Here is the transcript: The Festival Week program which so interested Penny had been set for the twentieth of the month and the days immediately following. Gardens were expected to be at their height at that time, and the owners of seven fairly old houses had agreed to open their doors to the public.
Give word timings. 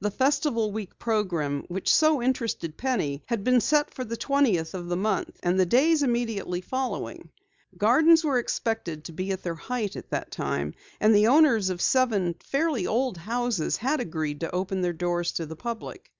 The 0.00 0.10
Festival 0.10 0.72
Week 0.72 0.98
program 0.98 1.62
which 1.68 1.94
so 1.94 2.20
interested 2.20 2.76
Penny 2.76 3.22
had 3.26 3.44
been 3.44 3.60
set 3.60 3.94
for 3.94 4.02
the 4.02 4.16
twentieth 4.16 4.74
of 4.74 4.88
the 4.88 4.96
month 4.96 5.38
and 5.40 5.56
the 5.56 5.64
days 5.64 6.02
immediately 6.02 6.60
following. 6.60 7.28
Gardens 7.78 8.24
were 8.24 8.40
expected 8.40 9.04
to 9.04 9.12
be 9.12 9.30
at 9.30 9.44
their 9.44 9.54
height 9.54 9.94
at 9.94 10.10
that 10.10 10.32
time, 10.32 10.74
and 11.00 11.14
the 11.14 11.28
owners 11.28 11.70
of 11.70 11.80
seven 11.80 12.34
fairly 12.42 12.88
old 12.88 13.16
houses 13.18 13.76
had 13.76 14.00
agreed 14.00 14.40
to 14.40 14.52
open 14.52 14.80
their 14.80 14.92
doors 14.92 15.30
to 15.34 15.46
the 15.46 15.54
public. 15.54 16.10